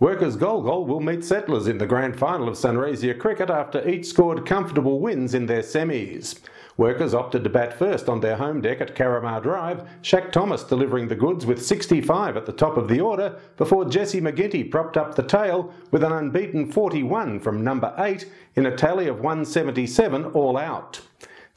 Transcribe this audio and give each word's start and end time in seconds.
Workers 0.00 0.34
Gol 0.34 0.62
Gol 0.62 0.86
will 0.86 1.00
meet 1.00 1.22
Settlers 1.22 1.66
in 1.66 1.76
the 1.76 1.84
grand 1.84 2.18
final 2.18 2.48
of 2.48 2.54
Sunraysia 2.54 3.18
cricket 3.18 3.50
after 3.50 3.86
each 3.86 4.06
scored 4.06 4.46
comfortable 4.46 4.98
wins 4.98 5.34
in 5.34 5.44
their 5.44 5.60
semis. 5.60 6.40
Workers 6.78 7.12
opted 7.12 7.44
to 7.44 7.50
bat 7.50 7.78
first 7.78 8.08
on 8.08 8.18
their 8.18 8.38
home 8.38 8.62
deck 8.62 8.80
at 8.80 8.96
Carramar 8.96 9.42
Drive, 9.42 9.86
Shaq 10.00 10.32
Thomas 10.32 10.64
delivering 10.64 11.08
the 11.08 11.14
goods 11.14 11.44
with 11.44 11.62
65 11.62 12.38
at 12.38 12.46
the 12.46 12.52
top 12.52 12.78
of 12.78 12.88
the 12.88 12.98
order 12.98 13.38
before 13.58 13.84
Jesse 13.84 14.22
McGinty 14.22 14.70
propped 14.70 14.96
up 14.96 15.16
the 15.16 15.22
tail 15.22 15.70
with 15.90 16.02
an 16.02 16.12
unbeaten 16.12 16.72
41 16.72 17.38
from 17.38 17.62
number 17.62 17.94
8 17.98 18.26
in 18.56 18.64
a 18.64 18.74
tally 18.74 19.06
of 19.06 19.16
177 19.16 20.24
all 20.32 20.56
out. 20.56 21.02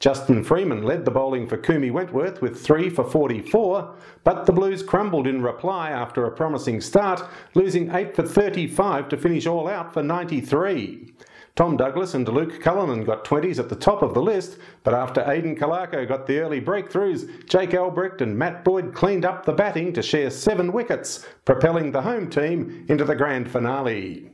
Justin 0.04 0.44
Freeman 0.44 0.82
led 0.82 1.06
the 1.06 1.10
bowling 1.10 1.48
for 1.48 1.56
Kumi 1.56 1.90
Wentworth 1.90 2.42
with 2.42 2.62
3 2.62 2.90
for 2.90 3.04
44, 3.04 3.94
but 4.22 4.44
the 4.44 4.52
Blues 4.52 4.82
crumbled 4.82 5.26
in 5.26 5.40
reply 5.40 5.88
after 5.88 6.26
a 6.26 6.30
promising 6.30 6.82
start, 6.82 7.22
losing 7.54 7.90
8 7.90 8.14
for 8.14 8.22
35 8.22 9.08
to 9.08 9.16
finish 9.16 9.46
all 9.46 9.66
out 9.66 9.94
for 9.94 10.02
93. 10.02 11.14
Tom 11.56 11.78
Douglas 11.78 12.12
and 12.12 12.28
Luke 12.28 12.60
Cullinan 12.60 13.04
got 13.04 13.24
20s 13.24 13.58
at 13.58 13.70
the 13.70 13.76
top 13.76 14.02
of 14.02 14.12
the 14.12 14.20
list, 14.20 14.58
but 14.82 14.92
after 14.92 15.24
Aidan 15.26 15.56
Kalako 15.56 16.06
got 16.06 16.26
the 16.26 16.38
early 16.38 16.60
breakthroughs, 16.60 17.48
Jake 17.48 17.72
Albrecht 17.72 18.20
and 18.20 18.36
Matt 18.36 18.62
Boyd 18.62 18.92
cleaned 18.92 19.24
up 19.24 19.46
the 19.46 19.54
batting 19.54 19.94
to 19.94 20.02
share 20.02 20.28
seven 20.28 20.70
wickets, 20.70 21.26
propelling 21.46 21.92
the 21.92 22.02
home 22.02 22.28
team 22.28 22.84
into 22.90 23.06
the 23.06 23.16
grand 23.16 23.50
finale. 23.50 24.33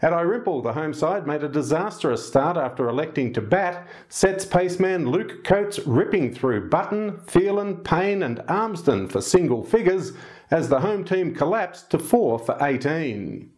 At 0.00 0.12
Irimple, 0.12 0.62
the 0.62 0.72
home 0.72 0.92
side 0.92 1.24
made 1.24 1.44
a 1.44 1.48
disastrous 1.48 2.26
start 2.26 2.56
after 2.56 2.88
electing 2.88 3.32
to 3.34 3.40
bat, 3.40 3.86
sets 4.08 4.44
paceman 4.44 5.08
Luke 5.08 5.44
Coates 5.44 5.78
ripping 5.86 6.34
through 6.34 6.68
Button, 6.68 7.20
Phelan, 7.20 7.76
Payne 7.76 8.24
and 8.24 8.38
Armston 8.48 9.08
for 9.08 9.20
single 9.20 9.62
figures 9.62 10.12
as 10.50 10.68
the 10.68 10.80
home 10.80 11.04
team 11.04 11.32
collapsed 11.32 11.90
to 11.92 12.00
4 12.00 12.40
for 12.40 12.58
18. 12.60 13.53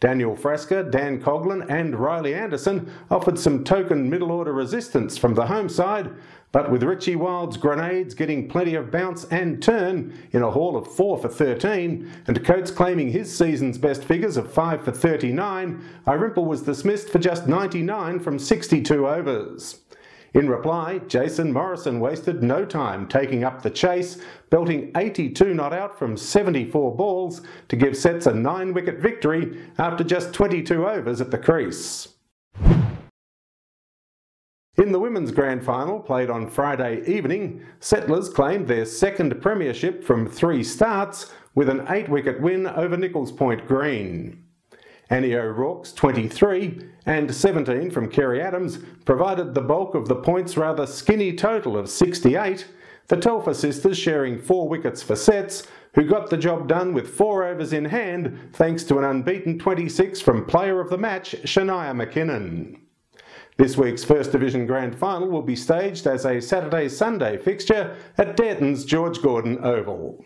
Daniel 0.00 0.34
Frasca, 0.34 0.90
Dan 0.90 1.20
Coughlin 1.20 1.68
and 1.68 1.94
Riley 1.94 2.34
Anderson 2.34 2.90
offered 3.10 3.38
some 3.38 3.62
token 3.64 4.08
middle 4.08 4.32
order 4.32 4.52
resistance 4.54 5.18
from 5.18 5.34
the 5.34 5.46
home 5.46 5.68
side, 5.68 6.10
but 6.52 6.70
with 6.70 6.82
Richie 6.82 7.16
Wild's 7.16 7.58
grenades 7.58 8.14
getting 8.14 8.48
plenty 8.48 8.74
of 8.74 8.90
bounce 8.90 9.24
and 9.26 9.62
turn 9.62 10.18
in 10.32 10.42
a 10.42 10.50
haul 10.50 10.74
of 10.74 10.90
4 10.90 11.18
for 11.18 11.28
13, 11.28 12.10
and 12.26 12.44
Coates 12.44 12.70
claiming 12.70 13.12
his 13.12 13.36
season's 13.36 13.76
best 13.76 14.02
figures 14.02 14.38
of 14.38 14.50
5 14.50 14.84
for 14.84 14.90
39, 14.90 15.84
Irimple 16.06 16.46
was 16.46 16.62
dismissed 16.62 17.10
for 17.10 17.18
just 17.18 17.46
99 17.46 18.20
from 18.20 18.38
62 18.38 19.06
overs. 19.06 19.80
In 20.32 20.48
reply, 20.48 20.98
Jason 21.08 21.52
Morrison 21.52 21.98
wasted 21.98 22.42
no 22.42 22.64
time 22.64 23.08
taking 23.08 23.42
up 23.42 23.62
the 23.62 23.70
chase, 23.70 24.18
belting 24.48 24.92
82 24.96 25.54
not 25.54 25.72
out 25.72 25.98
from 25.98 26.16
74 26.16 26.94
balls 26.94 27.42
to 27.68 27.76
give 27.76 27.96
Sets 27.96 28.26
a 28.26 28.34
9 28.34 28.72
wicket 28.72 28.98
victory 28.98 29.60
after 29.78 30.04
just 30.04 30.32
22 30.32 30.86
overs 30.86 31.20
at 31.20 31.32
the 31.32 31.38
crease. 31.38 32.14
In 34.76 34.92
the 34.92 35.00
women's 35.00 35.32
grand 35.32 35.64
final, 35.64 35.98
played 35.98 36.30
on 36.30 36.48
Friday 36.48 37.02
evening, 37.06 37.62
Settlers 37.80 38.28
claimed 38.30 38.68
their 38.68 38.86
second 38.86 39.42
premiership 39.42 40.04
from 40.04 40.28
three 40.28 40.62
starts 40.62 41.32
with 41.56 41.68
an 41.68 41.84
eight 41.88 42.08
wicket 42.08 42.40
win 42.40 42.66
over 42.68 42.96
Nichols 42.96 43.32
Point 43.32 43.66
Green. 43.66 44.44
Annie 45.10 45.34
O'Rourke's 45.34 45.92
23 45.92 46.86
and 47.04 47.34
17 47.34 47.90
from 47.90 48.08
Kerry 48.08 48.40
Adams 48.40 48.78
provided 49.04 49.54
the 49.54 49.60
bulk 49.60 49.96
of 49.96 50.06
the 50.06 50.14
points' 50.14 50.56
rather 50.56 50.86
skinny 50.86 51.34
total 51.34 51.76
of 51.76 51.90
68, 51.90 52.68
the 53.08 53.16
Telfer 53.16 53.52
sisters 53.52 53.98
sharing 53.98 54.38
four 54.38 54.68
wickets 54.68 55.02
for 55.02 55.16
sets, 55.16 55.66
who 55.94 56.04
got 56.04 56.30
the 56.30 56.36
job 56.36 56.68
done 56.68 56.94
with 56.94 57.08
four 57.08 57.44
overs 57.44 57.72
in 57.72 57.86
hand 57.86 58.38
thanks 58.52 58.84
to 58.84 58.98
an 58.98 59.04
unbeaten 59.04 59.58
26 59.58 60.20
from 60.20 60.46
player 60.46 60.80
of 60.80 60.90
the 60.90 60.98
match 60.98 61.34
Shania 61.42 61.92
McKinnon. 61.92 62.78
This 63.56 63.76
week's 63.76 64.04
First 64.04 64.30
Division 64.30 64.64
Grand 64.64 64.96
Final 64.96 65.28
will 65.28 65.42
be 65.42 65.56
staged 65.56 66.06
as 66.06 66.24
a 66.24 66.40
Saturday-Sunday 66.40 67.38
fixture 67.38 67.96
at 68.16 68.36
Dareton's 68.36 68.84
George 68.84 69.20
Gordon 69.20 69.58
Oval. 69.64 70.24